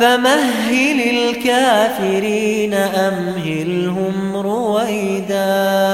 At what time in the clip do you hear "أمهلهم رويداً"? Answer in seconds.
2.74-5.93